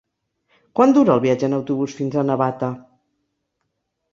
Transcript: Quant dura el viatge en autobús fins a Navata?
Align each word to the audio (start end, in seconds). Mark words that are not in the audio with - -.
Quant 0.79 0.95
dura 0.95 1.13
el 1.17 1.21
viatge 1.25 1.47
en 1.49 1.55
autobús 1.57 1.95
fins 1.99 2.17
a 2.17 2.25
Navata? 2.31 2.71